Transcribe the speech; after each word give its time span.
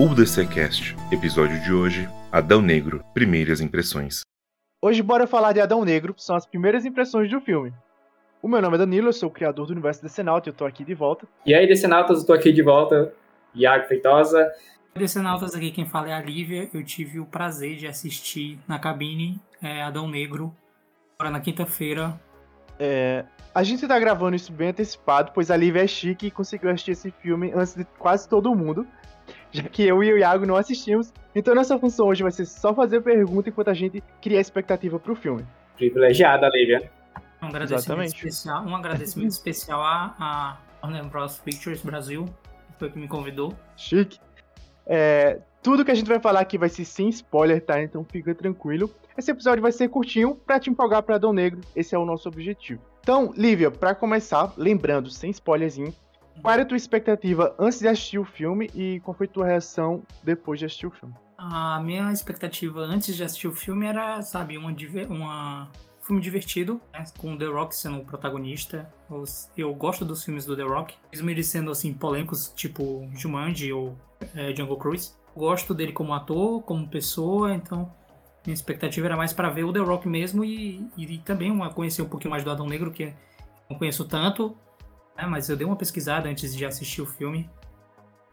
UDCcast, 0.00 0.96
episódio 1.12 1.60
de 1.60 1.74
hoje, 1.74 2.08
Adão 2.32 2.62
Negro, 2.62 3.04
primeiras 3.12 3.60
impressões. 3.60 4.22
Hoje 4.80 5.02
bora 5.02 5.26
falar 5.26 5.52
de 5.52 5.60
Adão 5.60 5.84
Negro, 5.84 6.14
são 6.16 6.34
as 6.34 6.46
primeiras 6.46 6.86
impressões 6.86 7.30
do 7.30 7.38
filme. 7.38 7.70
O 8.40 8.48
meu 8.48 8.62
nome 8.62 8.76
é 8.76 8.78
Danilo, 8.78 9.08
eu 9.08 9.12
sou 9.12 9.28
o 9.28 9.30
criador 9.30 9.66
do 9.66 9.72
universo 9.74 10.00
Decenalta 10.00 10.48
e 10.48 10.52
eu 10.52 10.54
tô 10.54 10.64
aqui 10.64 10.84
de 10.84 10.94
volta. 10.94 11.28
E 11.44 11.54
aí, 11.54 11.66
Decenautas, 11.66 12.20
eu 12.20 12.26
tô 12.26 12.32
aqui 12.32 12.50
de 12.50 12.62
volta, 12.62 13.12
Iago 13.54 13.88
Feitosa. 13.88 14.50
Decenautas 14.94 15.54
aqui, 15.54 15.70
quem 15.70 15.84
fala 15.84 16.08
é 16.08 16.14
a 16.14 16.22
Lívia. 16.22 16.70
Eu 16.72 16.82
tive 16.82 17.20
o 17.20 17.26
prazer 17.26 17.76
de 17.76 17.86
assistir 17.86 18.58
na 18.66 18.78
cabine 18.78 19.38
é, 19.62 19.82
Adão 19.82 20.08
Negro, 20.08 20.56
agora 21.18 21.30
na 21.30 21.40
quinta-feira. 21.40 22.18
É, 22.78 23.26
a 23.54 23.62
gente 23.62 23.86
tá 23.86 23.98
gravando 23.98 24.34
isso 24.34 24.50
bem 24.50 24.68
antecipado, 24.68 25.32
pois 25.34 25.50
a 25.50 25.56
Lívia 25.58 25.84
é 25.84 25.86
chique 25.86 26.28
e 26.28 26.30
conseguiu 26.30 26.70
assistir 26.70 26.92
esse 26.92 27.10
filme 27.10 27.52
antes 27.54 27.74
de 27.74 27.84
quase 27.98 28.26
todo 28.26 28.54
mundo, 28.54 28.86
já 29.52 29.62
que 29.64 29.82
eu 29.84 30.02
e 30.02 30.12
o 30.12 30.18
Iago 30.18 30.46
não 30.46 30.56
assistimos. 30.56 31.12
Então 31.34 31.54
nossa 31.54 31.78
função 31.78 32.06
hoje 32.06 32.22
vai 32.22 32.32
ser 32.32 32.46
só 32.46 32.74
fazer 32.74 33.00
pergunta 33.00 33.48
enquanto 33.48 33.68
a 33.68 33.74
gente 33.74 34.02
cria 34.20 34.38
a 34.38 34.40
expectativa 34.40 34.98
pro 34.98 35.14
filme. 35.14 35.44
Privilegiada, 35.76 36.48
Lívia. 36.48 36.90
Um 37.42 37.46
agradecimento 37.46 37.80
Exatamente. 37.80 38.16
especial, 38.16 38.64
um 38.64 38.76
agradecimento 38.76 39.30
especial 39.30 39.80
à, 39.80 40.14
à 40.18 40.58
Warner 40.82 41.04
Bros. 41.06 41.38
Pictures 41.38 41.82
Brasil, 41.82 42.26
que 42.26 42.78
foi 42.78 42.90
que 42.90 42.98
me 42.98 43.08
convidou. 43.08 43.54
Chique. 43.76 44.18
É, 44.86 45.40
tudo 45.62 45.84
que 45.84 45.90
a 45.90 45.94
gente 45.94 46.08
vai 46.08 46.18
falar 46.18 46.40
aqui 46.40 46.58
vai 46.58 46.68
ser 46.68 46.84
sem 46.84 47.08
spoiler, 47.08 47.64
tá? 47.64 47.82
Então 47.82 48.04
fica 48.04 48.34
tranquilo. 48.34 48.90
Esse 49.16 49.30
episódio 49.30 49.62
vai 49.62 49.72
ser 49.72 49.88
curtinho 49.88 50.34
pra 50.34 50.58
te 50.58 50.70
empolgar 50.70 51.02
pra 51.02 51.16
Adão 51.16 51.32
Negro. 51.32 51.60
Esse 51.74 51.94
é 51.94 51.98
o 51.98 52.04
nosso 52.04 52.28
objetivo. 52.28 52.82
Então, 53.00 53.32
Lívia, 53.36 53.70
pra 53.70 53.94
começar, 53.94 54.52
lembrando, 54.56 55.10
sem 55.10 55.30
spoilerzinho, 55.30 55.94
qual 56.40 56.54
era 56.54 56.62
a 56.62 56.66
tua 56.66 56.76
expectativa 56.76 57.54
antes 57.58 57.78
de 57.78 57.88
assistir 57.88 58.18
o 58.18 58.24
filme 58.24 58.70
e 58.74 59.00
qual 59.00 59.14
foi 59.14 59.26
tua 59.26 59.46
reação 59.46 60.02
depois 60.22 60.58
de 60.58 60.66
assistir 60.66 60.86
o 60.86 60.90
filme? 60.90 61.14
A 61.36 61.80
minha 61.80 62.12
expectativa 62.12 62.80
antes 62.80 63.16
de 63.16 63.22
assistir 63.22 63.48
o 63.48 63.52
filme 63.52 63.86
era, 63.86 64.20
sabe, 64.22 64.58
diver- 64.74 65.10
uma 65.10 65.68
um 66.00 66.04
filme 66.10 66.20
divertido, 66.22 66.80
né, 66.92 67.04
com 67.18 67.34
o 67.34 67.38
The 67.38 67.44
Rock 67.44 67.76
sendo 67.76 67.98
o 67.98 68.04
protagonista. 68.04 68.90
Eu, 69.56 69.74
gosto 69.74 70.04
dos 70.04 70.24
filmes 70.24 70.44
do 70.44 70.56
The 70.56 70.62
Rock, 70.62 70.94
mesmo 71.12 71.30
eles 71.30 71.46
sendo 71.46 71.70
assim 71.70 71.92
polêmicos, 71.92 72.52
tipo 72.56 73.08
Jumanji 73.14 73.72
ou 73.72 73.96
é, 74.34 74.54
Jungle 74.54 74.76
Cruise. 74.76 75.12
Gosto 75.36 75.72
dele 75.72 75.92
como 75.92 76.12
ator, 76.12 76.62
como 76.62 76.88
pessoa, 76.88 77.54
então 77.54 77.92
minha 78.44 78.54
expectativa 78.54 79.06
era 79.06 79.16
mais 79.16 79.32
para 79.32 79.50
ver 79.50 79.64
o 79.64 79.72
The 79.72 79.78
Rock 79.80 80.08
mesmo 80.08 80.44
e, 80.44 80.84
e 80.96 81.18
também 81.18 81.50
uma, 81.50 81.70
conhecer 81.70 82.02
um 82.02 82.08
pouquinho 82.08 82.30
mais 82.30 82.42
do 82.42 82.50
Adão 82.50 82.66
Negro, 82.66 82.90
que 82.90 83.12
não 83.68 83.78
conheço 83.78 84.04
tanto, 84.06 84.56
né, 85.20 85.26
mas 85.28 85.48
eu 85.48 85.56
dei 85.56 85.66
uma 85.66 85.76
pesquisada 85.76 86.28
antes 86.28 86.54
de 86.56 86.64
assistir 86.64 87.02
o 87.02 87.06
filme. 87.06 87.48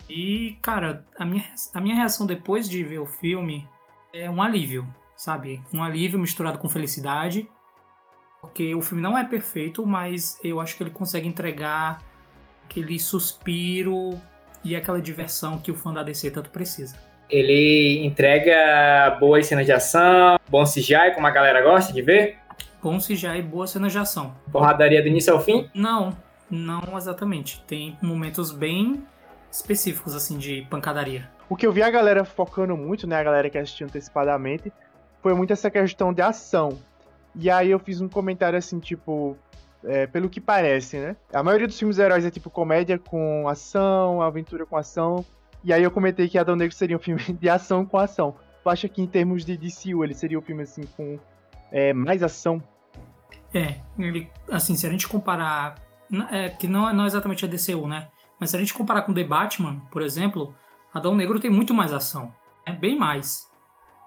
E, 0.10 0.58
cara, 0.62 1.06
a 1.18 1.26
minha, 1.26 1.44
a 1.74 1.82
minha 1.82 1.96
reação 1.96 2.26
depois 2.26 2.70
de 2.70 2.84
ver 2.84 3.00
o 3.00 3.06
filme 3.06 3.68
é 4.14 4.30
um 4.30 4.42
alívio, 4.42 4.88
sabe? 5.16 5.62
Um 5.74 5.84
alívio 5.84 6.18
misturado 6.18 6.58
com 6.58 6.70
felicidade. 6.70 7.48
Porque 8.40 8.74
o 8.74 8.82
filme 8.82 9.02
não 9.02 9.18
é 9.18 9.26
perfeito, 9.26 9.86
mas 9.86 10.40
eu 10.44 10.62
acho 10.62 10.78
que 10.78 10.84
ele 10.84 10.92
consegue 10.92 11.28
entregar 11.28 12.02
aquele 12.64 12.98
suspiro 13.00 14.20
e 14.64 14.76
aquela 14.76 15.02
diversão 15.02 15.58
que 15.58 15.72
o 15.72 15.76
fã 15.76 15.92
da 15.94 16.04
DC 16.04 16.32
tanto 16.32 16.50
precisa. 16.50 16.96
Ele 17.30 18.06
entrega 18.06 19.18
boas 19.20 19.46
cenas 19.48 19.66
de 19.66 19.74
ação, 19.74 20.40
bom 20.48 20.64
CGI, 20.64 21.14
como 21.14 21.28
a 21.28 21.32
galera 21.32 21.62
gosta 21.62 21.92
de 21.92 22.02
ver. 22.02 22.38
Bom 22.82 23.00
CGI 23.00 23.40
e 23.40 23.42
boa 23.42 23.68
cena 23.68 23.90
de 23.90 23.98
ação. 23.98 24.34
Porradaria 24.50 25.02
do 25.02 25.10
início 25.10 25.34
ao 25.34 25.42
fim. 25.42 25.70
Não, 25.74 26.16
não 26.50 26.98
exatamente. 26.98 27.64
Tem 27.68 27.98
momentos 28.02 28.52
bem 28.52 29.04
específicos, 29.52 30.16
assim, 30.16 30.38
de 30.38 30.66
pancadaria. 30.70 31.30
O 31.50 31.56
que 31.56 31.66
eu 31.66 31.72
vi 31.72 31.82
a 31.82 31.90
galera 31.90 32.26
focando 32.26 32.76
muito, 32.76 33.08
né, 33.08 33.18
a 33.18 33.24
galera 33.24 33.50
que 33.50 33.58
assistiu 33.58 33.88
antecipadamente, 33.88 34.72
foi 35.22 35.34
muito 35.34 35.54
essa 35.54 35.70
questão 35.70 36.14
de 36.14 36.22
ação. 36.22 36.78
E 37.36 37.50
aí 37.50 37.72
eu 37.72 37.80
fiz 37.80 38.02
um 38.02 38.10
comentário 38.10 38.58
assim, 38.58 38.80
tipo, 38.80 39.38
é, 39.84 40.08
pelo 40.08 40.30
que 40.30 40.42
parece, 40.42 40.98
né? 40.98 41.16
A 41.32 41.44
maioria 41.44 41.68
dos 41.68 41.78
filmes 41.78 42.00
heróis 42.00 42.26
é 42.26 42.32
tipo 42.32 42.50
comédia 42.50 42.98
com 42.98 43.48
ação, 43.48 44.22
aventura 44.22 44.66
com 44.66 44.76
ação. 44.76 45.26
E 45.64 45.72
aí 45.72 45.84
eu 45.84 45.92
comentei 45.92 46.28
que 46.28 46.38
Adão 46.38 46.56
Negro 46.56 46.76
seria 46.76 46.98
um 46.98 47.00
filme 47.02 47.22
de 47.22 47.50
ação 47.50 47.86
com 47.86 47.98
ação. 47.98 48.36
Tu 48.64 48.70
acha 48.70 48.90
que 48.90 49.02
em 49.02 49.08
termos 49.08 49.46
de 49.46 49.56
DCU 49.56 50.04
ele 50.04 50.14
seria 50.14 50.38
um 50.38 50.42
filme 50.42 50.64
assim 50.64 50.84
com 50.96 51.20
é, 51.72 51.94
mais 51.94 52.24
ação? 52.24 52.62
É, 53.54 53.76
ele, 53.98 54.30
assim, 54.52 54.76
se 54.76 54.86
a 54.86 54.90
gente 54.90 55.08
comparar. 55.08 55.76
É, 56.32 56.50
que 56.50 56.68
não 56.68 56.90
é, 56.90 56.94
não 56.94 57.04
é 57.04 57.08
exatamente 57.08 57.46
a 57.46 57.48
DCU, 57.48 57.88
né? 57.88 58.08
Mas 58.40 58.52
se 58.52 58.56
a 58.56 58.60
gente 58.60 58.74
comparar 58.74 59.02
com 59.02 59.14
The 59.14 59.24
Batman, 59.24 59.82
por 59.92 60.02
exemplo, 60.02 60.54
Adão 60.94 61.16
Negro 61.16 61.40
tem 61.40 61.50
muito 61.50 61.74
mais 61.74 61.92
ação. 61.92 62.34
É 62.66 62.72
bem 62.72 62.98
mais. 62.98 63.48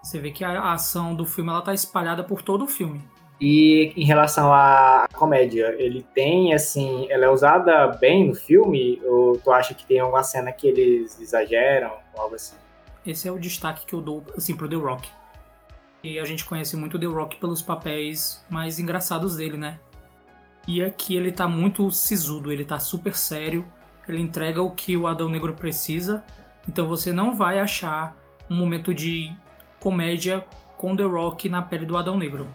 Você 0.03 0.19
vê 0.19 0.31
que 0.31 0.45
a, 0.45 0.73
ação 0.73 1.15
do 1.15 1.27
filme 1.27 1.51
ela 1.51 1.63
tá 1.63 1.75
espalhada 1.75 2.25
por 2.25 2.43
todo 2.43 2.65
o 2.65 2.69
filme. 2.69 3.03
E 3.41 3.93
em 3.97 4.05
relação 4.05 4.53
à 4.53 5.07
comédia, 5.15 5.75
ele 5.79 6.03
tem, 6.15 6.53
assim, 6.53 7.07
ela 7.11 7.25
é 7.25 7.29
usada 7.29 7.89
bem 7.89 8.29
no 8.29 8.35
filme? 8.35 9.01
Ou 9.05 9.39
tu 9.39 9.51
acha 9.51 9.75
que 9.75 9.85
tem 9.87 9.99
alguma 9.99 10.23
cena 10.23 10.53
que 10.53 10.67
eles 10.67 11.19
exageram, 11.21 11.93
algo 12.17 12.35
assim? 12.35 12.57
Esse 13.07 13.29
é 13.29 13.33
o 13.33 13.39
destaque 13.39 13.87
que 13.87 13.95
eu 13.95 14.01
dou, 14.01 14.23
assim, 14.37 14.55
pro 14.55 14.69
The 14.69 14.77
Rock. 14.77 15.09
E 16.03 16.19
a 16.19 16.25
gente 16.25 16.45
conhece 16.45 16.77
muito 16.77 16.97
o 16.97 17.01
The 17.01 17.07
Rock 17.07 17.37
pelos 17.37 17.63
papéis 17.63 18.45
mais 18.49 18.79
engraçados 18.79 19.37
dele, 19.37 19.57
né? 19.57 19.79
E 20.67 20.83
aqui 20.83 21.17
ele 21.17 21.33
tá 21.33 21.49
muito 21.49 21.91
sisudo, 21.91 22.53
ele 22.53 22.65
tá 22.65 22.79
super 22.79 23.15
sério, 23.15 23.65
ele 24.09 24.21
entrega 24.21 24.63
o 24.63 24.71
que 24.71 24.97
o 24.97 25.07
Adão 25.07 25.29
Negro 25.29 25.55
precisa, 25.55 26.23
então 26.69 26.87
você 26.87 27.13
não 27.13 27.35
vai 27.35 27.59
achar 27.59 28.17
um 28.49 28.55
momento 28.55 28.93
de 28.93 29.33
comédia 29.79 30.45
com 30.77 30.97
The 30.97 31.05
Rock 31.05 31.49
na 31.49 31.63
pele 31.63 31.87
do 31.87 31.97
Adão 31.97 32.17
Negro. 32.17 32.47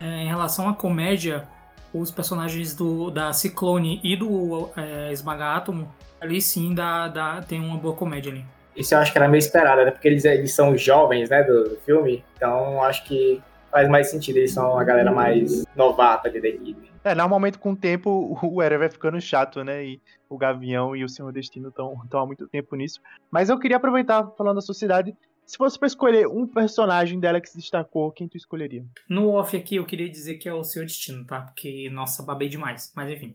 É, 0.00 0.22
em 0.22 0.26
relação 0.26 0.68
à 0.68 0.74
comédia, 0.74 1.48
os 1.92 2.10
personagens 2.10 2.74
do, 2.74 3.10
da 3.10 3.32
Ciclone 3.32 4.00
e 4.02 4.16
do 4.16 4.70
é, 4.76 5.12
Esmaga 5.12 5.56
Átomo, 5.56 5.92
ali 6.20 6.40
sim 6.40 6.74
dá, 6.74 7.08
dá, 7.08 7.42
tem 7.42 7.60
uma 7.60 7.76
boa 7.76 7.94
comédia 7.94 8.32
ali. 8.32 8.44
Isso 8.74 8.94
eu 8.94 8.98
acho 8.98 9.12
que 9.12 9.18
era 9.18 9.28
meio 9.28 9.38
esperado, 9.38 9.84
né? 9.84 9.90
Porque 9.90 10.08
eles, 10.08 10.24
eles 10.24 10.52
são 10.54 10.76
jovens, 10.76 11.28
né, 11.28 11.42
do, 11.42 11.70
do 11.70 11.76
filme. 11.84 12.24
Então 12.36 12.82
acho 12.82 13.04
que 13.04 13.42
faz 13.72 13.88
mais 13.88 14.10
sentido. 14.10 14.36
Eles 14.36 14.52
são 14.52 14.78
a 14.78 14.84
galera 14.84 15.10
mais 15.10 15.64
novata 15.74 16.28
ali 16.28 16.40
da 16.40 16.48
equipe. 16.48 16.92
É, 17.02 17.14
normalmente 17.14 17.58
com 17.58 17.72
o 17.72 17.76
tempo 17.76 18.38
o 18.44 18.62
herói 18.62 18.78
vai 18.78 18.90
ficando 18.90 19.20
chato, 19.20 19.64
né? 19.64 19.84
E 19.84 20.00
o 20.28 20.38
Gavião 20.38 20.94
e 20.94 21.02
o 21.02 21.08
Senhor 21.08 21.32
Destino 21.32 21.70
estão 21.70 22.00
há 22.12 22.26
muito 22.26 22.46
tempo 22.46 22.76
nisso. 22.76 23.00
Mas 23.30 23.48
eu 23.48 23.58
queria 23.58 23.78
aproveitar 23.78 24.30
falando 24.36 24.56
da 24.56 24.60
sociedade. 24.60 25.16
Se 25.44 25.56
fosse 25.56 25.76
pra 25.76 25.88
escolher 25.88 26.28
um 26.28 26.46
personagem 26.46 27.18
dela 27.18 27.40
que 27.40 27.48
se 27.50 27.56
destacou, 27.56 28.12
quem 28.12 28.28
tu 28.28 28.36
escolheria? 28.36 28.84
No 29.08 29.30
off 29.30 29.56
aqui 29.56 29.76
eu 29.76 29.84
queria 29.84 30.08
dizer 30.08 30.36
que 30.36 30.48
é 30.48 30.54
o 30.54 30.62
seu 30.62 30.82
destino, 30.82 31.26
tá? 31.26 31.40
Porque, 31.40 31.90
nossa, 31.90 32.22
babei 32.22 32.48
demais. 32.48 32.92
Mas 32.94 33.10
enfim. 33.10 33.34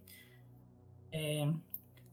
É, 1.12 1.48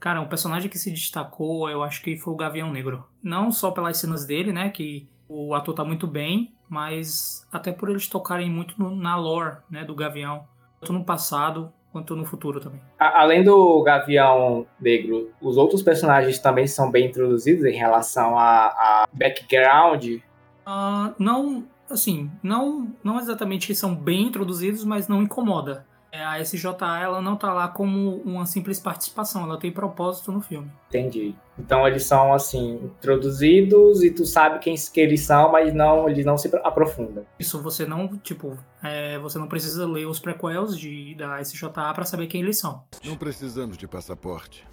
Cara, 0.05 0.21
um 0.21 0.29
personagem 0.29 0.69
que 0.69 0.79
se 0.79 0.91
destacou, 0.91 1.71
eu 1.71 1.83
acho 1.83 2.03
que 2.03 2.15
foi 2.19 2.35
o 2.35 2.37
Gavião 2.37 2.71
Negro. 2.71 3.07
Não 3.23 3.51
só 3.51 3.71
pelas 3.71 3.97
cenas 3.97 4.27
dele, 4.27 4.53
né? 4.53 4.69
Que 4.69 5.09
o 5.29 5.55
ator 5.55 5.75
tá 5.75 5.85
muito 5.85 6.07
bem, 6.07 6.53
mas 6.69 7.47
até 7.53 7.73
por 7.73 7.89
eles 7.91 8.09
tocarem 8.09 8.51
muito 8.51 8.75
no- 8.79 8.95
na 8.97 9.17
lore, 9.17 9.57
né? 9.71 9.85
Do 9.85 9.95
Gavião. 9.95 10.45
Tanto 10.81 10.93
no 10.93 11.05
passado 11.05 11.73
quanto 11.93 12.15
no 12.17 12.25
futuro 12.25 12.61
também. 12.61 12.81
A- 12.99 13.21
além 13.23 13.43
do 13.45 13.83
Gavião 13.83 14.67
Negro, 14.81 15.31
os 15.41 15.57
outros 15.57 15.83
personagens 15.83 16.39
também 16.39 16.67
são 16.67 16.91
bem 16.91 17.07
introduzidos 17.07 17.65
em 17.65 17.73
relação 17.77 18.39
a, 18.39 18.67
a 18.67 19.09
background. 19.13 20.19
Ah, 20.67 21.13
não, 21.19 21.65
assim, 21.89 22.31
não, 22.43 22.93
não 23.03 23.19
exatamente 23.19 23.67
que 23.67 23.75
são 23.75 23.95
bem 23.95 24.23
introduzidos, 24.27 24.85
mas 24.85 25.09
não 25.09 25.23
incomoda. 25.23 25.87
É, 26.17 26.25
a 26.25 26.39
SJA 26.45 26.77
ela 27.03 27.21
não 27.21 27.35
tá 27.35 27.53
lá 27.53 27.67
como 27.67 28.19
uma 28.25 28.47
simples 28.47 28.79
participação, 28.79 29.43
ela 29.43 29.59
tem 29.59 29.73
propósito 29.73 30.31
no 30.31 30.41
filme. 30.41 30.71
Entendi. 30.89 31.35
Então 31.59 31.85
eles 31.89 32.05
são 32.05 32.33
assim 32.33 32.75
introduzidos 32.85 34.01
e 34.01 34.13
tu 34.13 34.25
sabe 34.25 34.61
quem 34.61 34.77
que 34.77 35.01
eles 35.01 35.23
são, 35.23 35.51
mas 35.51 35.75
não 35.75 36.09
eles 36.09 36.25
não 36.25 36.39
se 36.39 36.49
aprofundam. 36.63 37.27
Isso 37.37 37.61
você 37.61 37.85
não, 37.85 38.07
tipo, 38.19 38.57
é, 38.81 39.19
você 39.19 39.41
não 39.41 39.49
precisa 39.49 39.85
ler 39.89 40.07
os 40.07 40.21
prequels 40.21 40.79
de, 40.79 41.17
da 41.17 41.41
SJA 41.43 41.69
pra 41.93 42.05
saber 42.05 42.29
quem 42.29 42.43
eles 42.43 42.59
são. 42.61 42.85
Não 43.05 43.17
precisamos 43.17 43.77
de 43.77 43.89
passaporte. 43.89 44.65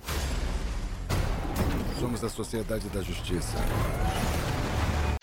Somos 1.99 2.23
a 2.23 2.29
Sociedade 2.29 2.87
da 2.89 3.01
Justiça. 3.01 3.57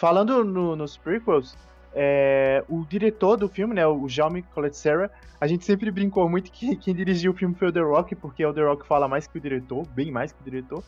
Falando 0.00 0.44
no- 0.44 0.74
nos 0.74 0.96
prequels, 0.96 1.56
é, 1.94 2.64
o 2.68 2.84
diretor 2.84 3.36
do 3.36 3.48
filme, 3.48 3.74
né, 3.74 3.86
o 3.86 4.08
Jaume 4.08 4.42
Collet-Serra, 4.42 5.10
a 5.40 5.46
gente 5.46 5.64
sempre 5.64 5.90
brincou 5.90 6.28
muito 6.28 6.50
que 6.50 6.76
quem 6.76 6.94
dirigiu 6.94 7.32
o 7.32 7.34
filme 7.34 7.54
foi 7.54 7.68
o 7.68 7.72
The 7.72 7.80
Rock, 7.80 8.14
porque 8.14 8.44
o 8.44 8.52
The 8.52 8.62
Rock 8.62 8.86
fala 8.86 9.08
mais 9.08 9.26
que 9.26 9.38
o 9.38 9.40
diretor, 9.40 9.86
bem 9.88 10.10
mais 10.10 10.32
que 10.32 10.40
o 10.40 10.44
diretor. 10.44 10.82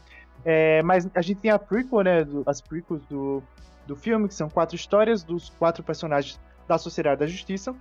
É, 0.45 0.83
mas 0.83 1.09
a 1.15 1.23
gente 1.23 1.41
tem 1.41 1.51
a 1.51 1.59
prequel, 1.59 2.03
né, 2.03 2.25
do- 2.25 2.43
as 2.47 2.61
prequels 2.61 3.05
do, 3.07 3.43
do 3.87 3.95
filme, 3.97 4.27
que 4.29 4.35
são 4.35 4.49
quatro 4.49 4.75
histórias 4.77 5.23
dos 5.23 5.51
quatro 5.51 5.83
personagens 5.83 6.41
da 6.67 6.79
Sociedade 6.79 7.21
da 7.21 7.27
Justiça. 7.27 7.75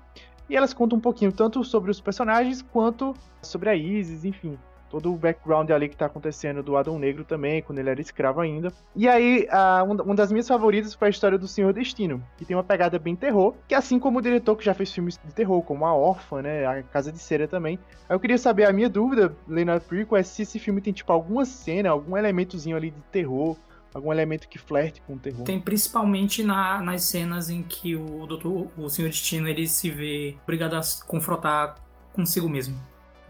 E 0.50 0.56
elas 0.56 0.74
contam 0.74 0.98
um 0.98 1.02
pouquinho 1.02 1.32
tanto 1.32 1.64
sobre 1.64 1.92
os 1.92 2.02
personagens 2.02 2.62
quanto 2.62 3.14
sobre 3.42 3.70
a 3.70 3.76
Isis, 3.76 4.26
enfim. 4.26 4.58
Todo 4.90 5.14
o 5.14 5.18
background 5.18 5.70
ali 5.70 5.88
que 5.88 5.96
tá 5.96 6.06
acontecendo 6.06 6.64
do 6.64 6.76
Adão 6.76 6.98
Negro 6.98 7.24
também, 7.24 7.62
quando 7.62 7.80
ele 7.80 7.90
era 7.90 8.02
escravo 8.02 8.42
ainda. 8.42 8.72
E 8.96 9.08
aí, 9.08 9.48
a, 9.50 9.84
uma 9.84 10.16
das 10.16 10.32
minhas 10.32 10.48
favoritas 10.48 10.94
foi 10.94 11.08
a 11.08 11.12
história 11.12 11.38
do 11.38 11.48
Senhor 11.48 11.72
Destino, 11.74 12.24
que 12.38 12.46
tem 12.46 12.56
uma 12.56 12.64
pegada 12.64 12.98
bem 12.98 13.16
terror, 13.16 13.54
que 13.68 13.76
assim 13.76 14.00
como 14.00 14.20
o 14.20 14.22
diretor 14.22 14.56
que 14.56 14.66
já 14.66 14.74
fez 14.74 14.92
filmes 14.92 15.20
de 15.24 15.34
terror, 15.34 15.62
como 15.62 15.86
A 15.86 15.94
Órfã, 15.94 16.42
né, 16.42 16.66
A 16.66 16.84
Casa 16.84 17.12
de 17.12 17.20
Cera 17.20 17.48
também. 17.48 17.80
Aí 18.08 18.16
eu 18.16 18.20
queria 18.20 18.38
saber, 18.38 18.66
a 18.66 18.74
minha 18.74 18.90
dúvida, 18.90 19.36
lendo 19.48 19.72
a 19.72 19.80
prequel, 19.80 20.18
é 20.18 20.24
se 20.24 20.42
esse 20.42 20.60
filme 20.60 20.82
tem, 20.82 20.94
tipo, 20.94 21.12
alguma 21.12 21.46
cena, 21.46 21.90
algum 21.90 22.18
elementozinho 22.18 22.76
ali 22.76 22.92
de 22.92 23.02
terror, 23.12 23.56
algum 23.94 24.12
elemento 24.12 24.48
que 24.48 24.58
flerte 24.58 25.02
com 25.02 25.14
o 25.14 25.20
terror. 25.20 25.44
Tem 25.44 25.60
principalmente 25.60 26.44
na, 26.44 26.82
nas 26.82 27.04
cenas 27.04 27.50
em 27.50 27.64
que 27.64 27.96
o 27.96 28.26
doutor, 28.26 28.68
o 28.78 28.90
Senhor 28.90 29.10
Destino, 29.10 29.48
ele 29.48 29.68
se 29.68 29.90
vê 29.90 30.36
obrigado 30.44 30.76
a 30.76 30.82
confrontar 31.08 31.76
consigo 32.14 32.50
mesmo. 32.50 32.78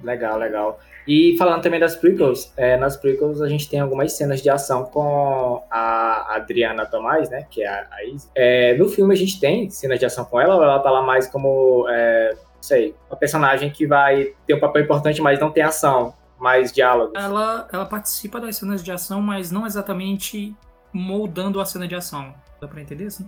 Legal, 0.03 0.37
legal. 0.37 0.79
E 1.07 1.35
falando 1.37 1.61
também 1.63 1.79
das 1.79 1.95
prequels, 1.95 2.53
é, 2.55 2.77
nas 2.77 2.95
prequels 2.95 3.41
a 3.41 3.49
gente 3.49 3.67
tem 3.67 3.79
algumas 3.79 4.13
cenas 4.13 4.41
de 4.41 4.49
ação 4.49 4.85
com 4.85 5.63
a 5.71 6.35
Adriana 6.35 6.85
Tomás, 6.85 7.29
né, 7.29 7.47
que 7.49 7.63
é 7.63 7.67
a, 7.67 7.87
a 7.91 8.03
Izzy. 8.05 8.27
É, 8.35 8.77
no 8.77 8.87
filme 8.87 9.13
a 9.13 9.17
gente 9.17 9.39
tem 9.39 9.69
cenas 9.69 9.97
de 9.99 10.05
ação 10.05 10.23
com 10.25 10.39
ela, 10.39 10.53
ela 10.63 10.79
tá 10.79 10.91
lá 10.91 11.01
mais 11.01 11.27
como, 11.27 11.87
é, 11.89 12.33
não 12.33 12.61
sei, 12.63 12.93
uma 13.09 13.17
personagem 13.17 13.71
que 13.71 13.87
vai 13.87 14.33
ter 14.45 14.53
um 14.53 14.59
papel 14.59 14.83
importante, 14.83 15.19
mas 15.21 15.39
não 15.39 15.49
tem 15.49 15.63
ação, 15.63 16.13
mais 16.37 16.71
diálogos. 16.71 17.13
Ela, 17.21 17.67
ela 17.73 17.85
participa 17.85 18.39
das 18.39 18.57
cenas 18.57 18.83
de 18.83 18.91
ação, 18.91 19.19
mas 19.21 19.51
não 19.51 19.65
exatamente 19.65 20.55
moldando 20.93 21.59
a 21.59 21.65
cena 21.65 21.87
de 21.87 21.95
ação. 21.95 22.33
Dá 22.61 22.67
pra 22.67 22.81
entender 22.81 23.05
assim? 23.07 23.27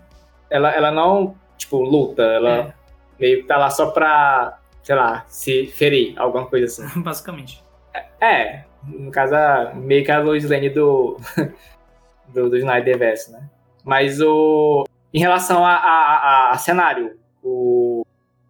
Ela, 0.50 0.70
ela 0.72 0.92
não, 0.92 1.36
tipo, 1.58 1.82
luta, 1.82 2.22
ela 2.22 2.50
É. 2.50 2.74
meio 3.20 3.42
que 3.42 3.48
tá 3.48 3.58
lá 3.58 3.70
só 3.72 3.88
pra, 3.92 4.60
sei 4.84 4.96
lá, 4.96 5.26
se 5.28 5.68
ferir, 5.68 6.18
alguma 6.20 6.46
coisa 6.48 6.66
assim. 6.66 6.88
Basicamente. 7.02 7.64
É, 8.20 8.64
no 8.86 9.12
caso, 9.12 9.36
meio 9.80 10.04
que 10.06 10.12
a 10.12 10.20
Lois 10.20 10.50
Lane 10.50 10.70
do, 10.70 11.18
do, 12.34 12.50
do 12.50 12.58
Snyderverse, 12.58 13.32
né? 13.32 13.50
Mas 13.84 14.22
o. 14.22 14.86
Em 15.14 15.20
relação 15.20 15.66
a, 15.66 15.74
a, 15.74 16.16
a- 16.16 16.52
a 16.52 16.58
cenário, 16.58 17.20
o, 17.44 18.06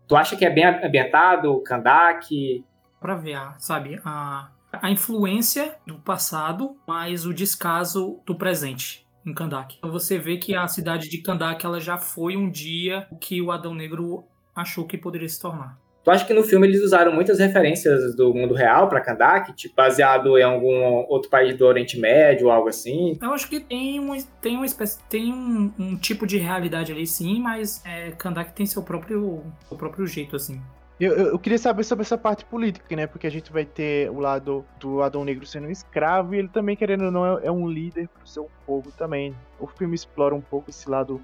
tu 0.08 0.16
acha 0.16 0.36
que 0.38 0.46
é 0.46 0.50
bem 0.50 0.66
ambientado, 0.66 1.60
Kandak? 1.64 2.64
Pra 3.00 3.16
ver, 3.16 3.34
a, 3.34 3.56
sabe, 3.58 4.00
a, 4.06 4.52
a 4.72 4.92
influência 4.92 5.76
do 5.88 5.98
passado, 5.98 6.78
mas 6.88 7.26
o 7.26 7.34
descaso 7.34 8.20
do 8.28 8.36
presente 8.36 9.08
em 9.26 9.34
Kandak. 9.34 9.76
Então 9.80 9.92
você 9.92 10.20
vê 10.20 10.38
que 10.38 10.54
a 10.56 10.68
cidade 10.68 11.10
de 11.10 11.18
Kandak 11.20 11.66
ela 11.66 11.80
já 11.80 11.98
foi 11.98 12.38
um 12.38 12.50
dia 12.50 13.08
o 13.10 13.16
que 13.18 13.42
o 13.42 13.52
Adão 13.52 13.74
Negro 13.74 14.26
achou 14.56 14.86
que 14.86 14.98
poderia 15.00 15.30
se 15.30 15.42
tornar. 15.42 15.80
Tu 16.04 16.10
acha 16.10 16.26
que 16.26 16.34
no 16.34 16.44
filme 16.44 16.68
eles 16.68 16.82
usaram 16.82 17.14
muitas 17.14 17.40
referências 17.40 18.16
do 18.16 18.34
mundo 18.34 18.56
real 18.56 18.90
pra 18.90 19.02
Kandak, 19.02 19.54
tipo, 19.54 19.76
baseado 19.76 20.38
em 20.38 20.44
algum 20.44 21.06
outro 21.08 21.30
país 21.30 21.56
do 21.56 21.66
Oriente 21.66 22.00
Médio 22.00 22.48
ou 22.48 22.52
algo 22.52 22.70
assim? 22.70 23.18
Eu 23.22 23.34
acho 23.34 23.48
que 23.48 23.60
tem 23.60 24.00
uma, 24.00 24.18
tem 24.42 24.56
uma 24.56 24.66
espécie, 24.66 25.00
tem 25.10 25.32
um, 25.32 25.72
um 25.78 25.96
tipo 25.96 26.26
de 26.26 26.38
realidade 26.38 26.92
ali 26.92 27.06
sim, 27.06 27.40
mas 27.40 27.84
é, 27.86 28.12
Kandak 28.12 28.54
tem 28.54 28.66
seu 28.66 28.82
próprio, 28.82 29.44
seu 29.68 29.78
próprio 29.78 30.08
jeito 30.08 30.36
assim. 30.36 30.60
Eu, 31.00 31.14
eu, 31.14 31.26
eu 31.30 31.40
queria 31.40 31.58
saber 31.58 31.84
sobre 31.84 32.04
essa 32.04 32.18
parte 32.18 32.46
política, 32.46 32.96
né? 32.96 33.08
Porque 33.08 33.26
a 33.26 33.32
gente 33.32 33.52
vai 33.52 33.66
ter 33.66 34.10
o 34.12 34.20
lado 34.20 34.64
do 34.80 35.02
Adão 35.02 35.26
Negro 35.26 35.48
sendo 35.48 35.68
um 35.68 35.72
escravo 35.72 36.36
e 36.36 36.38
ele 36.38 36.48
também, 36.48 36.76
querendo 36.76 37.06
ou 37.06 37.12
não, 37.12 37.40
é, 37.40 37.48
é 37.48 37.52
um 37.52 37.68
líder 37.68 38.08
pro 38.08 38.28
seu 38.28 38.50
povo 38.68 38.92
também. 38.92 39.36
O 39.60 39.66
filme 39.66 39.96
explora 39.96 40.36
um 40.36 40.42
pouco 40.42 40.70
esse 40.70 40.88
lado 40.88 41.20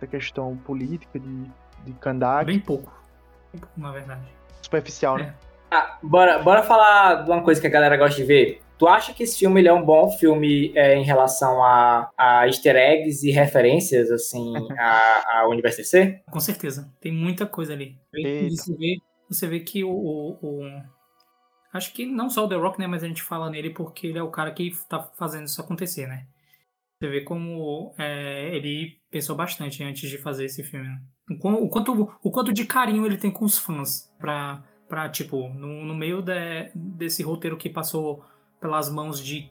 da 0.00 0.06
questão 0.06 0.56
política 0.56 1.18
de, 1.18 1.44
de 1.84 1.92
Kandak, 2.00 2.46
Bem 2.46 2.58
pouco. 2.58 2.97
Na 3.76 3.90
verdade. 3.92 4.22
superficial, 4.62 5.16
né? 5.18 5.34
Ah, 5.70 5.98
bora, 6.02 6.38
bora 6.38 6.62
falar 6.62 7.24
de 7.24 7.30
uma 7.30 7.42
coisa 7.42 7.60
que 7.60 7.66
a 7.66 7.70
galera 7.70 7.96
gosta 7.96 8.16
de 8.16 8.24
ver. 8.24 8.60
Tu 8.78 8.86
acha 8.86 9.12
que 9.12 9.22
esse 9.24 9.38
filme 9.38 9.60
ele 9.60 9.68
é 9.68 9.72
um 9.72 9.84
bom 9.84 10.08
filme 10.10 10.72
é, 10.76 10.94
em 10.94 11.02
relação 11.02 11.62
a, 11.62 12.10
a 12.16 12.46
easter 12.46 12.76
eggs 12.76 13.26
e 13.26 13.30
referências, 13.32 14.10
assim, 14.10 14.54
a, 14.78 15.40
a 15.40 15.48
Universo 15.48 15.78
DC? 15.78 16.22
Com 16.30 16.40
certeza. 16.40 16.90
Tem 17.00 17.12
muita 17.12 17.44
coisa 17.44 17.72
ali. 17.72 17.98
Eita. 18.14 18.54
Você 18.56 18.76
vê, 18.76 18.96
você 19.28 19.46
vê 19.46 19.60
que 19.60 19.82
o, 19.84 19.90
o- 19.90 20.38
o- 20.42 20.82
Acho 21.72 21.92
que 21.92 22.06
não 22.06 22.30
só 22.30 22.46
o 22.46 22.48
The 22.48 22.54
Rock, 22.54 22.78
né? 22.78 22.86
Mas 22.86 23.04
a 23.04 23.08
gente 23.08 23.22
fala 23.22 23.50
nele 23.50 23.70
porque 23.70 24.06
ele 24.06 24.18
é 24.18 24.22
o 24.22 24.30
cara 24.30 24.50
que 24.52 24.72
tá 24.88 25.02
fazendo 25.18 25.44
isso 25.46 25.60
acontecer, 25.60 26.06
né? 26.06 26.24
Você 27.00 27.08
vê 27.08 27.20
como 27.20 27.94
é, 27.96 28.54
ele 28.56 28.98
pensou 29.10 29.36
bastante 29.36 29.84
antes 29.84 30.10
de 30.10 30.18
fazer 30.18 30.46
esse 30.46 30.64
filme. 30.64 30.86
né? 30.88 31.00
O, 31.30 31.38
quan- 31.38 31.54
o 31.54 31.68
quanto, 31.68 32.10
o 32.22 32.30
quanto 32.30 32.52
de 32.52 32.64
carinho 32.64 33.06
ele 33.06 33.16
tem 33.16 33.30
com 33.30 33.44
os 33.44 33.56
fãs 33.56 34.12
pra, 34.18 34.64
pra 34.88 35.08
tipo, 35.08 35.48
no, 35.50 35.84
no 35.84 35.94
meio 35.94 36.20
de- 36.20 36.70
desse 36.74 37.22
roteiro 37.22 37.56
que 37.56 37.70
passou 37.70 38.24
pelas 38.60 38.90
mãos 38.90 39.22
de 39.24 39.48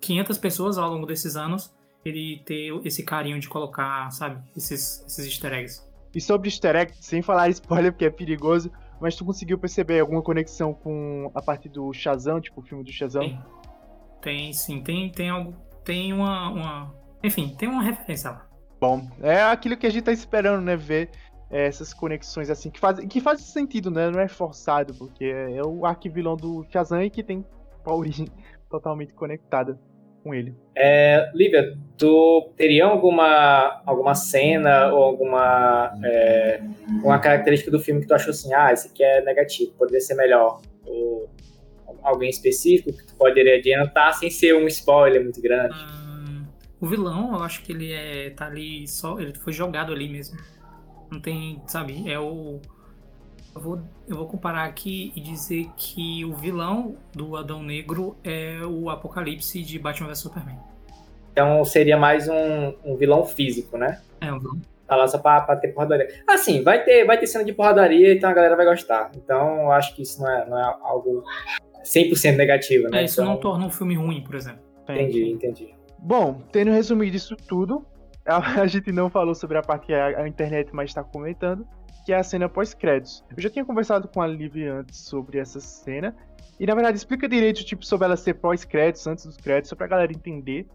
500 0.00 0.38
pessoas 0.38 0.76
ao 0.76 0.90
longo 0.90 1.06
desses 1.06 1.36
anos, 1.36 1.72
ele 2.04 2.42
ter 2.44 2.72
esse 2.84 3.04
carinho 3.04 3.38
de 3.38 3.48
colocar, 3.48 4.10
sabe, 4.10 4.42
esses, 4.56 5.04
esses 5.06 5.24
easter 5.26 5.52
eggs. 5.52 5.86
E 6.14 6.20
sobre 6.20 6.48
easter 6.48 6.74
egg, 6.74 6.92
sem 7.00 7.22
falar 7.22 7.48
spoiler 7.50 7.92
porque 7.92 8.06
é 8.06 8.10
perigoso, 8.10 8.72
mas 9.00 9.14
tu 9.14 9.24
conseguiu 9.24 9.56
perceber 9.56 10.00
alguma 10.00 10.22
conexão 10.22 10.74
com 10.74 11.30
a 11.32 11.40
parte 11.40 11.68
do 11.68 11.92
Shazam, 11.92 12.40
tipo 12.40 12.60
o 12.60 12.64
filme 12.64 12.82
do 12.82 12.90
Shazam? 12.92 13.22
Tem. 13.22 13.38
Tem 14.22 14.52
sim, 14.52 14.82
tem, 14.82 15.12
tem 15.12 15.28
algo. 15.30 15.54
Tem 15.86 16.12
uma, 16.12 16.50
uma. 16.50 16.94
Enfim, 17.22 17.54
tem 17.56 17.68
uma 17.68 17.80
referência 17.80 18.30
lá. 18.30 18.44
Bom, 18.80 19.08
é 19.22 19.40
aquilo 19.40 19.76
que 19.76 19.86
a 19.86 19.90
gente 19.90 20.02
tá 20.02 20.12
esperando, 20.12 20.60
né? 20.60 20.76
Ver 20.76 21.10
é, 21.48 21.66
essas 21.66 21.94
conexões 21.94 22.50
assim, 22.50 22.70
que 22.70 22.80
fazem 22.80 23.06
que 23.06 23.20
faz 23.20 23.40
sentido, 23.40 23.88
né? 23.88 24.10
Não 24.10 24.20
é 24.20 24.26
forçado, 24.26 24.92
porque 24.94 25.24
é 25.24 25.62
o 25.64 25.86
arquivilão 25.86 26.36
do 26.36 26.66
Shazam 26.70 27.04
e 27.04 27.08
que 27.08 27.22
tem 27.22 27.46
a 27.84 27.94
origem 27.94 28.26
totalmente 28.68 29.14
conectada 29.14 29.78
com 30.24 30.34
ele. 30.34 30.56
É, 30.74 31.30
Lívia, 31.32 31.78
tu 31.96 32.50
teria 32.56 32.86
alguma, 32.86 33.80
alguma 33.86 34.16
cena 34.16 34.92
ou 34.92 35.04
alguma 35.04 35.96
é, 36.04 36.60
uma 37.04 37.20
característica 37.20 37.70
do 37.70 37.78
filme 37.78 38.00
que 38.00 38.08
tu 38.08 38.14
achou 38.14 38.32
assim, 38.32 38.52
ah, 38.52 38.72
esse 38.72 38.88
aqui 38.88 39.04
é 39.04 39.22
negativo, 39.22 39.72
poderia 39.78 40.00
ser 40.00 40.16
melhor? 40.16 40.60
Alguém 42.02 42.30
específico 42.30 42.92
que 42.96 43.06
tu 43.06 43.14
poderia 43.14 43.56
adiantar 43.56 44.14
sem 44.14 44.30
ser 44.30 44.54
um 44.54 44.66
spoiler 44.66 45.22
muito 45.22 45.40
grande? 45.40 45.74
Hum, 45.74 46.44
o 46.80 46.86
vilão, 46.86 47.34
eu 47.34 47.42
acho 47.42 47.62
que 47.62 47.72
ele 47.72 47.92
é. 47.92 48.30
tá 48.30 48.46
ali 48.46 48.86
só. 48.86 49.18
Ele 49.18 49.34
foi 49.34 49.52
jogado 49.52 49.92
ali 49.92 50.08
mesmo. 50.08 50.38
Não 51.10 51.20
tem. 51.20 51.62
Sabe? 51.66 52.10
É 52.10 52.18
o. 52.18 52.60
Eu 53.54 53.60
vou, 53.60 53.80
eu 54.06 54.16
vou 54.16 54.26
comparar 54.26 54.64
aqui 54.64 55.12
e 55.16 55.20
dizer 55.20 55.70
que 55.78 56.22
o 56.26 56.34
vilão 56.34 56.94
do 57.14 57.36
Adão 57.36 57.62
Negro 57.62 58.14
é 58.22 58.60
o 58.66 58.90
Apocalipse 58.90 59.62
de 59.62 59.78
Batman 59.78 60.08
vs 60.08 60.18
Superman. 60.18 60.58
Então 61.32 61.64
seria 61.64 61.96
mais 61.96 62.28
um, 62.28 62.74
um 62.84 62.96
vilão 62.96 63.24
físico, 63.24 63.78
né? 63.78 64.00
É, 64.20 64.30
o 64.30 64.38
vilão. 64.38 64.60
Tá 64.86 64.94
lá 64.94 65.08
só 65.08 65.18
pra, 65.18 65.40
pra 65.40 65.56
ter 65.56 65.68
porradaria. 65.68 66.08
Assim, 66.28 66.62
vai 66.62 66.84
ter, 66.84 67.04
vai 67.04 67.18
ter 67.18 67.26
cena 67.26 67.44
de 67.44 67.52
porradaria, 67.52 68.14
então 68.14 68.30
a 68.30 68.32
galera 68.32 68.54
vai 68.54 68.64
gostar. 68.64 69.10
Então 69.16 69.62
eu 69.62 69.72
acho 69.72 69.94
que 69.94 70.02
isso 70.02 70.20
não 70.22 70.30
é, 70.30 70.48
não 70.48 70.58
é 70.58 70.76
algo 70.82 71.24
100% 71.86 72.36
negativo, 72.36 72.88
né? 72.88 73.02
É, 73.02 73.04
isso 73.04 73.20
então, 73.20 73.32
não 73.32 73.40
torna 73.40 73.66
um 73.66 73.70
filme 73.70 73.94
ruim, 73.94 74.22
por 74.22 74.34
exemplo. 74.34 74.60
Entendi, 74.82 75.30
entendi. 75.30 75.74
Bom, 75.98 76.42
tendo 76.52 76.70
resumido 76.70 77.16
isso 77.16 77.36
tudo, 77.36 77.86
a, 78.26 78.60
a 78.60 78.66
gente 78.66 78.90
não 78.92 79.08
falou 79.08 79.34
sobre 79.34 79.56
a 79.58 79.62
parte 79.62 79.86
que 79.86 79.94
a, 79.94 80.22
a 80.22 80.28
internet 80.28 80.74
mais 80.74 80.90
está 80.90 81.02
comentando, 81.02 81.66
que 82.04 82.12
é 82.12 82.16
a 82.16 82.22
cena 82.22 82.48
pós-créditos. 82.48 83.24
Eu 83.36 83.42
já 83.42 83.50
tinha 83.50 83.64
conversado 83.64 84.08
com 84.08 84.20
a 84.20 84.26
Liv 84.26 84.56
antes 84.68 85.00
sobre 85.00 85.38
essa 85.38 85.60
cena, 85.60 86.14
e 86.58 86.66
na 86.66 86.74
verdade 86.74 86.96
explica 86.96 87.28
direito 87.28 87.64
tipo, 87.64 87.84
sobre 87.84 88.06
ela 88.06 88.16
ser 88.16 88.34
pós-créditos, 88.34 89.06
antes 89.06 89.26
dos 89.26 89.36
créditos, 89.36 89.70
só 89.70 89.76
pra 89.76 89.86
galera 89.86 90.12
entender 90.12 90.66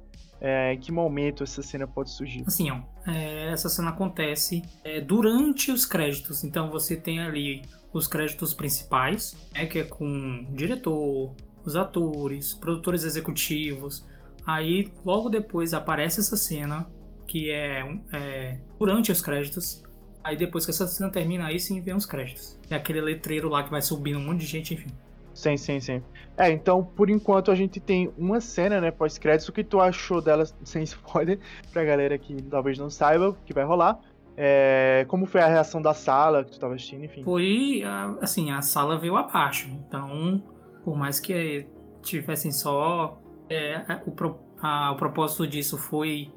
é, 0.41 0.73
em 0.73 0.79
que 0.79 0.91
momento 0.91 1.43
essa 1.43 1.61
cena 1.61 1.87
pode 1.87 2.09
surgir. 2.09 2.43
Assim, 2.47 2.71
ó, 2.71 2.81
é, 3.07 3.51
essa 3.51 3.69
cena 3.69 3.89
acontece 3.89 4.63
é, 4.83 4.99
durante 4.99 5.71
os 5.71 5.85
créditos. 5.85 6.43
Então 6.43 6.69
você 6.71 6.95
tem 6.95 7.19
ali 7.19 7.61
os 7.93 8.07
créditos 8.07 8.53
principais, 8.53 9.35
né, 9.53 9.65
que 9.65 9.79
é 9.79 9.83
com 9.83 10.45
o 10.49 10.55
diretor, 10.55 11.33
os 11.63 11.75
atores, 11.75 12.53
produtores 12.53 13.03
executivos. 13.03 14.05
Aí 14.45 14.91
logo 15.05 15.29
depois 15.29 15.73
aparece 15.73 16.19
essa 16.19 16.37
cena 16.37 16.87
que 17.27 17.51
é, 17.51 17.99
é, 18.13 18.57
durante 18.79 19.11
os 19.11 19.21
créditos. 19.21 19.83
Aí 20.23 20.37
depois 20.37 20.65
que 20.65 20.71
essa 20.71 20.87
cena 20.87 21.09
termina, 21.09 21.45
aí 21.45 21.59
sim 21.59 21.81
vem 21.81 21.95
os 21.95 22.05
créditos. 22.05 22.59
É 22.69 22.75
aquele 22.75 23.01
letreiro 23.01 23.49
lá 23.49 23.63
que 23.63 23.71
vai 23.71 23.81
subindo 23.81 24.19
um 24.19 24.23
monte 24.23 24.41
de 24.41 24.45
gente, 24.45 24.73
enfim. 24.73 24.89
Sim, 25.33 25.57
sim, 25.57 25.79
sim. 25.79 26.03
É, 26.37 26.51
então, 26.51 26.83
por 26.83 27.09
enquanto, 27.09 27.51
a 27.51 27.55
gente 27.55 27.79
tem 27.79 28.11
uma 28.17 28.41
cena, 28.41 28.81
né, 28.81 28.91
pós-créditos. 28.91 29.47
O 29.47 29.53
que 29.53 29.63
tu 29.63 29.79
achou 29.79 30.21
dela, 30.21 30.45
sem 30.63 30.83
spoiler, 30.83 31.39
pra 31.71 31.83
galera 31.83 32.17
que 32.17 32.35
talvez 32.43 32.77
não 32.77 32.89
saiba, 32.89 33.35
que 33.45 33.53
vai 33.53 33.63
rolar. 33.63 33.99
É, 34.43 35.05
como 35.07 35.27
foi 35.27 35.39
a 35.39 35.45
reação 35.47 35.79
da 35.79 35.93
sala 35.93 36.43
que 36.43 36.49
tu 36.51 36.59
tava 36.59 36.73
assistindo, 36.73 37.05
enfim. 37.05 37.23
Foi, 37.23 37.83
assim, 38.19 38.49
a 38.51 38.59
sala 38.63 38.97
veio 38.97 39.15
abaixo. 39.15 39.69
Então, 39.69 40.43
por 40.83 40.97
mais 40.97 41.19
que 41.19 41.67
tivessem 42.01 42.51
só. 42.51 43.21
é, 43.47 44.01
o, 44.05 44.11
pro- 44.11 44.39
a- 44.59 44.91
o 44.93 44.95
propósito 44.95 45.45
disso 45.45 45.77
foi 45.77 46.31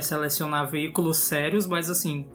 selecionar 0.00 0.68
veículos 0.68 1.18
sérios, 1.18 1.66
mas 1.68 1.88
assim, 1.88 2.28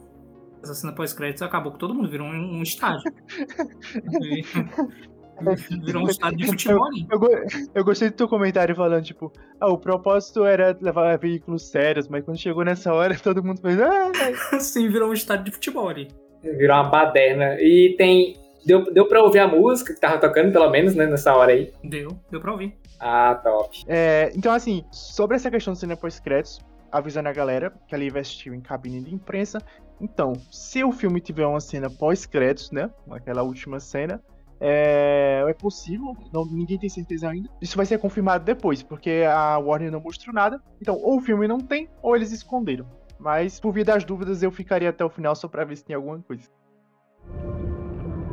essa 0.62 0.72
cena 0.74 0.94
pós-créditos 0.94 1.42
acabou 1.42 1.72
que 1.72 1.78
todo 1.78 1.94
mundo 1.94 2.08
virou 2.08 2.26
um, 2.26 2.58
um 2.58 2.62
estádio. 2.62 3.12
Virou 5.84 6.04
um 6.04 6.08
estádio 6.08 6.38
de 6.38 6.46
futebol. 6.46 6.88
Eu, 7.10 7.20
eu, 7.22 7.46
eu, 7.74 7.84
gostei 7.84 8.10
do 8.10 8.16
teu 8.16 8.28
comentário 8.28 8.74
falando, 8.74 9.04
tipo, 9.04 9.32
ah, 9.60 9.70
o 9.70 9.78
propósito 9.78 10.44
era 10.44 10.76
levar 10.80 11.18
veículos 11.18 11.68
sérios, 11.68 12.08
mas 12.08 12.24
quando 12.24 12.38
chegou 12.38 12.64
nessa 12.64 12.92
hora, 12.92 13.16
todo 13.22 13.42
mundo 13.42 13.60
fez. 13.60 13.80
Ah, 13.80 14.12
Sim, 14.60 14.88
virou 14.88 15.10
um 15.10 15.12
estádio 15.12 15.46
de 15.46 15.52
futebol 15.52 15.88
ali. 15.88 16.08
Virou 16.42 16.76
uma 16.76 16.90
baderna. 16.90 17.56
E 17.60 17.94
tem. 17.96 18.36
Deu, 18.64 18.84
deu 18.92 19.08
pra 19.08 19.20
ouvir 19.20 19.40
a 19.40 19.48
música 19.48 19.92
que 19.92 20.00
tava 20.00 20.18
tocando, 20.18 20.52
pelo 20.52 20.70
menos, 20.70 20.94
né, 20.94 21.06
nessa 21.06 21.34
hora 21.34 21.52
aí? 21.52 21.72
Deu, 21.82 22.16
deu 22.30 22.40
pra 22.40 22.52
ouvir. 22.52 22.76
Ah, 23.00 23.34
top. 23.42 23.82
É, 23.88 24.30
então, 24.36 24.52
assim, 24.52 24.84
sobre 24.92 25.34
essa 25.34 25.50
questão 25.50 25.72
do 25.72 25.78
cinema 25.78 26.00
pós-créditos, 26.00 26.60
avisando 26.92 27.28
a 27.28 27.32
galera 27.32 27.72
que 27.88 27.94
ali 27.94 28.06
investiu 28.06 28.54
em 28.54 28.60
cabine 28.60 29.00
de 29.00 29.12
imprensa. 29.12 29.60
Então, 30.00 30.34
se 30.50 30.84
o 30.84 30.92
filme 30.92 31.20
tiver 31.20 31.46
uma 31.46 31.60
cena 31.60 31.88
pós-créditos, 31.88 32.70
né? 32.70 32.90
Aquela 33.10 33.42
última 33.42 33.80
cena, 33.80 34.22
é, 34.64 35.44
é 35.48 35.52
possível, 35.54 36.16
não, 36.32 36.44
ninguém 36.44 36.78
tem 36.78 36.88
certeza 36.88 37.28
ainda. 37.28 37.50
Isso 37.60 37.76
vai 37.76 37.84
ser 37.84 37.98
confirmado 37.98 38.44
depois, 38.44 38.80
porque 38.80 39.24
a 39.28 39.58
Warner 39.58 39.90
não 39.90 40.00
mostrou 40.00 40.32
nada. 40.32 40.62
Então, 40.80 40.94
ou 41.02 41.16
o 41.16 41.20
filme 41.20 41.48
não 41.48 41.58
tem, 41.58 41.88
ou 42.00 42.14
eles 42.14 42.30
esconderam. 42.30 42.86
Mas, 43.18 43.58
por 43.58 43.72
via 43.72 43.84
das 43.84 44.04
dúvidas, 44.04 44.40
eu 44.40 44.52
ficaria 44.52 44.90
até 44.90 45.04
o 45.04 45.10
final 45.10 45.34
só 45.34 45.48
pra 45.48 45.64
ver 45.64 45.76
se 45.76 45.84
tem 45.84 45.96
alguma 45.96 46.20
coisa. 46.20 46.48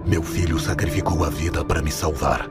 Meu 0.05 0.21
filho 0.21 0.59
sacrificou 0.59 1.24
a 1.24 1.31
vida 1.31 1.65
para 1.65 1.81
me 1.81 1.91
salvar. 1.91 2.48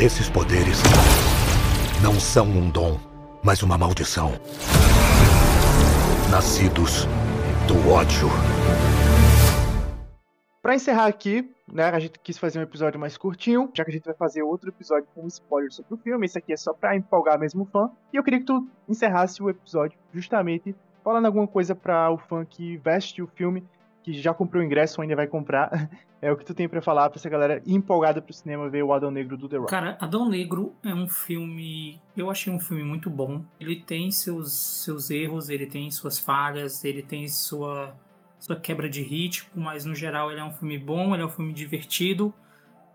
Esses 0.00 0.28
poderes 0.28 0.82
não 2.02 2.18
são 2.18 2.46
um 2.46 2.68
dom, 2.68 2.98
mas 3.40 3.62
uma 3.62 3.78
maldição. 3.78 4.32
Nascidos 6.28 7.06
do 7.68 7.88
ódio. 7.88 8.28
Para 10.64 10.76
encerrar 10.76 11.04
aqui, 11.04 11.46
né, 11.70 11.90
a 11.90 11.98
gente 11.98 12.18
quis 12.18 12.38
fazer 12.38 12.58
um 12.58 12.62
episódio 12.62 12.98
mais 12.98 13.18
curtinho, 13.18 13.70
já 13.74 13.84
que 13.84 13.90
a 13.90 13.92
gente 13.92 14.06
vai 14.06 14.14
fazer 14.14 14.42
outro 14.42 14.70
episódio 14.70 15.06
com 15.14 15.26
spoiler 15.26 15.70
sobre 15.70 15.92
o 15.92 15.98
filme. 15.98 16.24
Esse 16.24 16.38
aqui 16.38 16.54
é 16.54 16.56
só 16.56 16.72
para 16.72 16.96
empolgar 16.96 17.38
mesmo 17.38 17.64
o 17.64 17.66
fã. 17.66 17.90
E 18.10 18.16
eu 18.16 18.24
queria 18.24 18.40
que 18.40 18.46
tu 18.46 18.66
encerrasse 18.88 19.42
o 19.42 19.50
episódio 19.50 19.98
justamente 20.10 20.74
falando 21.04 21.26
alguma 21.26 21.46
coisa 21.46 21.74
para 21.74 22.10
o 22.10 22.16
fã 22.16 22.46
que 22.46 22.78
veste 22.78 23.20
o 23.20 23.26
filme 23.26 23.62
que 24.02 24.14
já 24.14 24.32
comprou 24.32 24.62
o 24.62 24.64
ingresso 24.64 25.00
ou 25.00 25.02
ainda 25.02 25.14
vai 25.14 25.26
comprar, 25.26 25.90
é 26.20 26.32
o 26.32 26.36
que 26.36 26.44
tu 26.46 26.54
tem 26.54 26.66
para 26.66 26.80
falar 26.80 27.10
pra 27.10 27.18
essa 27.18 27.28
galera 27.28 27.62
empolgada 27.66 28.22
pro 28.22 28.32
cinema 28.32 28.68
ver 28.68 28.82
o 28.82 28.92
Adão 28.92 29.10
Negro 29.10 29.36
do 29.36 29.48
The 29.48 29.58
Rock. 29.58 29.70
Cara, 29.70 29.98
Adão 30.00 30.28
Negro 30.28 30.74
é 30.82 30.94
um 30.94 31.06
filme. 31.06 32.00
Eu 32.16 32.30
achei 32.30 32.50
um 32.50 32.60
filme 32.60 32.84
muito 32.84 33.10
bom. 33.10 33.42
Ele 33.60 33.76
tem 33.76 34.10
seus, 34.10 34.82
seus 34.82 35.10
erros, 35.10 35.50
ele 35.50 35.66
tem 35.66 35.90
suas 35.90 36.18
falhas, 36.18 36.84
ele 36.84 37.02
tem 37.02 37.28
sua, 37.28 37.94
sua 38.44 38.56
quebra 38.56 38.88
de 38.88 39.02
ritmo, 39.02 39.48
mas 39.54 39.84
no 39.84 39.94
geral 39.94 40.30
ele 40.30 40.40
é 40.40 40.44
um 40.44 40.52
filme 40.52 40.78
bom, 40.78 41.14
ele 41.14 41.22
é 41.22 41.26
um 41.26 41.30
filme 41.30 41.52
divertido. 41.52 42.32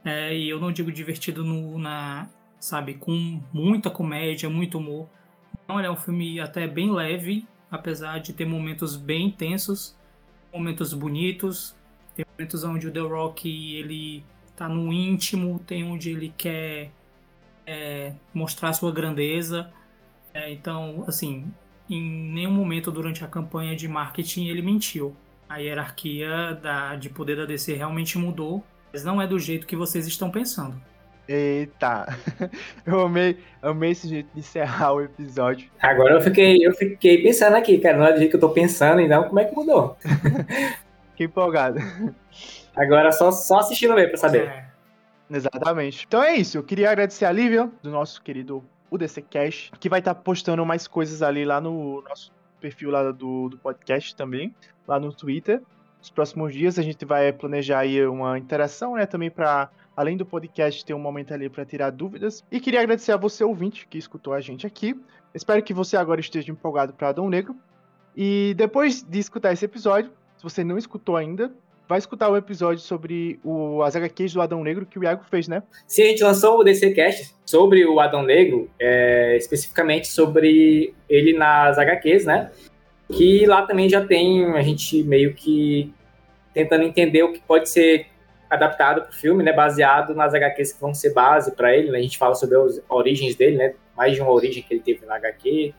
É, 0.06 0.36
e 0.38 0.50
eu 0.50 0.60
não 0.60 0.72
digo 0.72 0.92
divertido 0.92 1.44
no, 1.44 1.78
na, 1.78 2.30
sabe, 2.60 2.94
com 2.94 3.42
muita 3.52 3.90
comédia, 3.90 4.50
muito 4.50 4.78
humor. 4.78 5.10
Não, 5.68 5.80
ele 5.80 5.88
é 5.88 5.92
um 5.92 5.98
filme 5.98 6.40
até 6.40 6.68
bem 6.68 6.92
leve, 6.92 7.48
apesar 7.70 8.20
de 8.20 8.34
ter 8.34 8.46
momentos 8.46 8.96
bem 8.96 9.28
intensos 9.28 9.98
momentos 10.54 10.94
bonitos, 10.94 11.76
tem 12.16 12.26
momentos 12.34 12.64
onde 12.64 12.88
o 12.88 12.92
The 12.92 13.00
Rock 13.00 13.76
ele 13.76 14.24
tá 14.56 14.68
no 14.68 14.92
íntimo, 14.92 15.60
tem 15.60 15.84
onde 15.84 16.10
ele 16.10 16.34
quer 16.38 16.92
é, 17.66 18.14
mostrar 18.34 18.74
sua 18.74 18.92
grandeza. 18.92 19.72
É, 20.34 20.52
então, 20.52 21.04
assim, 21.08 21.52
em 21.90 22.02
nenhum 22.02 22.52
momento 22.52 22.92
durante 22.92 23.24
a 23.24 23.28
campanha 23.28 23.76
de 23.76 23.88
marketing 23.88 24.48
ele 24.48 24.62
mentiu. 24.62 25.16
A 25.50 25.58
hierarquia 25.58 26.54
da, 26.62 26.96
de 26.96 27.10
poder 27.10 27.36
da 27.36 27.46
DC 27.46 27.74
realmente 27.74 28.20
mudou, 28.20 28.64
mas 28.94 29.04
não 29.04 29.20
é 29.20 29.26
do 29.26 29.40
jeito 29.40 29.66
que 29.66 29.76
vocês 29.76 30.06
estão 30.06 30.30
pensando. 30.30 30.80
Eita, 31.28 32.08
eu 32.86 33.02
amei, 33.02 33.38
amei 33.62 33.92
esse 33.92 34.08
jeito 34.08 34.30
de 34.34 34.40
encerrar 34.40 34.94
o 34.94 35.02
episódio. 35.02 35.70
Agora 35.82 36.16
eu 36.16 36.22
fiquei, 36.22 36.66
eu 36.66 36.74
fiquei 36.74 37.22
pensando 37.22 37.56
aqui, 37.56 37.80
cara, 37.80 37.98
não 37.98 38.06
é 38.06 38.14
do 38.14 38.20
jeito 38.20 38.30
que 38.30 38.36
eu 38.36 38.40
tô 38.40 38.50
pensando, 38.50 39.02
então 39.02 39.24
como 39.24 39.40
é 39.40 39.46
que 39.46 39.56
mudou? 39.56 39.98
Fiquei 41.12 41.26
empolgado. 41.26 41.80
Agora 42.76 43.12
só, 43.12 43.32
só 43.32 43.60
assistindo 43.60 43.94
mesmo 43.94 44.10
pra 44.10 44.18
saber. 44.18 44.48
É. 44.48 44.70
Exatamente. 45.30 46.06
Então 46.08 46.24
é 46.24 46.36
isso, 46.36 46.58
eu 46.58 46.64
queria 46.64 46.90
agradecer 46.90 47.26
a 47.26 47.32
Lívia, 47.32 47.70
do 47.84 47.92
nosso 47.92 48.22
querido 48.22 48.64
UDC 48.90 49.22
Cash, 49.24 49.72
que 49.80 49.90
vai 49.90 50.00
estar 50.00 50.14
tá 50.14 50.22
postando 50.22 50.66
mais 50.66 50.88
coisas 50.88 51.22
ali 51.22 51.46
lá 51.46 51.60
no 51.60 52.02
nosso 52.02 52.32
perfil 52.60 52.92
lá 52.92 53.12
do, 53.12 53.50
do 53.50 53.58
podcast 53.58 54.16
também, 54.16 54.54
lá 54.88 55.00
no 55.00 55.14
Twitter. 55.14 55.62
Nos 56.00 56.10
próximos 56.10 56.54
dias 56.54 56.80
a 56.80 56.82
gente 56.82 57.04
vai 57.06 57.32
planejar 57.34 57.80
aí 57.80 58.06
uma 58.06 58.38
interação, 58.38 58.96
né, 58.96 59.06
também 59.06 59.30
para 59.30 59.70
além 59.96 60.16
do 60.16 60.26
podcast, 60.26 60.86
ter 60.86 60.94
um 60.94 61.00
momento 61.00 61.34
ali 61.34 61.50
para 61.50 61.66
tirar 61.66 61.90
dúvidas. 61.90 62.44
E 62.50 62.60
queria 62.60 62.80
agradecer 62.80 63.12
a 63.12 63.18
você, 63.18 63.44
ouvinte, 63.44 63.86
que 63.86 63.98
escutou 63.98 64.34
a 64.34 64.40
gente 64.40 64.66
aqui. 64.66 64.98
Espero 65.34 65.62
que 65.62 65.74
você 65.74 65.98
agora 65.98 66.22
esteja 66.22 66.52
empolgado 66.52 66.94
para 66.94 67.10
Adão 67.10 67.30
Negro. 67.30 67.56
E 68.16 68.54
depois 68.56 69.04
de 69.04 69.20
escutar 69.20 69.52
esse 69.52 69.66
episódio, 69.66 70.12
se 70.38 70.44
você 70.44 70.64
não 70.64 70.78
escutou 70.78 71.18
ainda, 71.18 71.52
vai 71.90 71.98
escutar 71.98 72.30
o 72.30 72.38
episódio 72.38 72.84
sobre 72.84 73.40
o, 73.44 73.82
as 73.82 73.96
HQs 73.96 74.34
do 74.34 74.42
Adão 74.42 74.64
Negro 74.64 74.86
que 74.86 75.00
o 75.00 75.04
Iago 75.04 75.24
fez, 75.28 75.48
né? 75.48 75.64
Sim, 75.88 76.04
a 76.04 76.06
gente 76.06 76.24
lançou 76.24 76.60
o 76.60 76.64
DCcast 76.64 77.34
sobre 77.44 77.84
o 77.84 78.00
Adão 78.00 78.22
Negro, 78.22 78.70
é, 78.80 79.36
especificamente 79.36 80.08
sobre 80.08 80.94
ele 81.10 81.34
nas 81.34 81.80
HQs, 81.80 82.26
né? 82.26 82.52
Que 83.12 83.44
lá 83.48 83.64
também 83.64 83.90
já 83.90 84.06
tem 84.06 84.46
a 84.54 84.62
gente 84.62 85.02
meio 85.02 85.34
que 85.34 85.92
tentando 86.54 86.84
entender 86.84 87.24
o 87.24 87.34
que 87.34 87.40
pode 87.40 87.68
ser 87.68 88.06
adaptado 88.48 89.02
para 89.02 89.10
o 89.10 89.14
filme, 89.14 89.44
né, 89.44 89.52
baseado 89.52 90.14
nas 90.14 90.36
HQs 90.36 90.74
que 90.74 90.82
vão 90.82 90.94
ser 90.94 91.12
base 91.12 91.56
para 91.56 91.76
ele. 91.76 91.90
Né, 91.90 91.98
a 91.98 92.02
gente 92.04 92.20
fala 92.20 92.36
sobre 92.36 92.56
as 92.56 92.80
origens 92.88 93.36
dele, 93.36 93.58
né, 93.58 93.74
mais 93.98 94.14
de 94.14 94.22
uma 94.22 94.32
origem 94.32 94.62
que 94.62 94.76
ele 94.76 94.82
teve 94.82 95.08
na 95.08 95.16
HQ, 95.16 95.74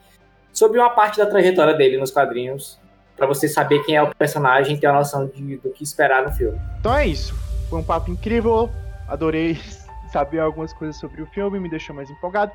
sobre 0.52 0.81
uma 0.81 0.90
parte 0.90 1.19
da 1.19 1.26
trajetória 1.26 1.75
dele 1.75 1.99
nos 1.99 2.11
quadrinhos, 2.11 2.81
para 3.20 3.28
você 3.28 3.46
saber 3.46 3.84
quem 3.84 3.96
é 3.96 4.02
o 4.02 4.14
personagem 4.14 4.76
e 4.76 4.80
ter 4.80 4.86
a 4.86 4.94
noção 4.94 5.26
de, 5.26 5.58
do 5.58 5.70
que 5.70 5.84
esperar 5.84 6.24
no 6.24 6.32
filme. 6.32 6.58
Então 6.78 6.96
é 6.96 7.06
isso. 7.06 7.34
Foi 7.68 7.78
um 7.78 7.84
papo 7.84 8.10
incrível. 8.10 8.70
Adorei 9.06 9.58
saber 10.10 10.38
algumas 10.38 10.72
coisas 10.72 10.96
sobre 10.98 11.20
o 11.20 11.26
filme, 11.26 11.60
me 11.60 11.68
deixou 11.68 11.94
mais 11.94 12.08
empolgado. 12.08 12.50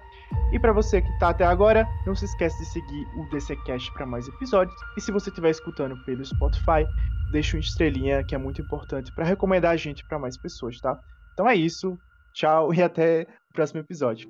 E 0.52 0.60
para 0.60 0.74
você 0.74 1.04
que 1.04 1.20
tá 1.20 1.30
até 1.30 1.46
agora, 1.46 1.88
não 2.08 2.16
se 2.16 2.26
esquece 2.26 2.58
de 2.58 2.66
seguir 2.66 3.08
o 3.16 3.30
DCcast 3.30 3.94
para 3.94 4.08
mais 4.08 4.28
episódios. 4.28 4.76
E 4.98 5.02
se 5.02 5.12
você 5.12 5.30
estiver 5.30 5.52
escutando 5.52 5.96
pelo 6.04 6.26
Spotify, 6.26 6.84
deixa 7.32 7.56
uma 7.56 7.62
estrelinha 7.62 8.24
que 8.24 8.34
é 8.34 8.38
muito 8.40 8.60
importante 8.60 9.14
para 9.14 9.24
recomendar 9.24 9.72
a 9.72 9.78
gente 9.78 10.04
para 10.08 10.18
mais 10.18 10.36
pessoas, 10.36 10.80
tá? 10.82 11.00
Então 11.34 11.48
é 11.48 11.56
isso. 11.56 11.96
Tchau 12.34 12.74
e 12.74 12.82
até 12.82 13.28
o 13.52 13.54
próximo 13.54 13.82
episódio. 13.82 14.28